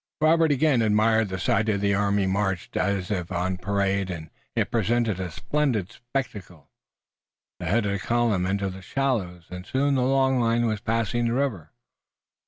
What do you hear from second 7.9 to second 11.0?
the column entered the shallows, and soon the long line was